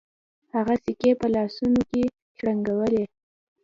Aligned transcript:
هغه 0.53 0.75
سکې 0.83 1.11
په 1.19 1.27
لاسونو 1.35 1.81
کې 1.89 2.03
شرنګولې. 2.37 3.03